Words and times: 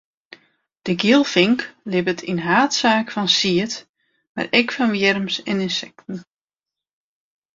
De 0.85 0.93
gielfink 1.01 1.59
libbet 1.91 2.21
yn 2.31 2.41
haadsaak 2.47 3.07
fan 3.15 3.29
sied, 3.37 3.73
mar 4.33 4.47
ek 4.59 4.67
fan 4.75 4.93
wjirms 4.95 5.35
en 5.49 5.63
ynsekten. 5.65 6.17